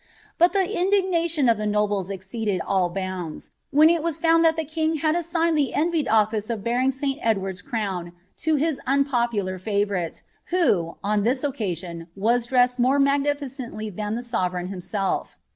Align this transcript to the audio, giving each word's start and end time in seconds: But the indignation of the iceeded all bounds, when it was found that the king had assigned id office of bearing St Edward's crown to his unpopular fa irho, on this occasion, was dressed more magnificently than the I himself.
But 0.39 0.53
the 0.53 0.63
indignation 0.67 1.47
of 1.47 1.59
the 1.59 1.65
iceeded 1.67 2.59
all 2.65 2.89
bounds, 2.89 3.51
when 3.69 3.87
it 3.87 4.01
was 4.01 4.17
found 4.17 4.43
that 4.43 4.55
the 4.55 4.65
king 4.65 4.95
had 4.95 5.15
assigned 5.15 5.59
id 5.59 6.07
office 6.07 6.49
of 6.49 6.63
bearing 6.63 6.89
St 6.91 7.19
Edward's 7.21 7.61
crown 7.61 8.11
to 8.37 8.55
his 8.55 8.81
unpopular 8.87 9.59
fa 9.59 9.85
irho, 9.85 10.97
on 11.03 11.21
this 11.21 11.43
occasion, 11.43 12.07
was 12.15 12.47
dressed 12.47 12.79
more 12.79 12.97
magnificently 12.97 13.91
than 13.91 14.15
the 14.15 14.27
I 14.35 14.65
himself. 14.65 15.37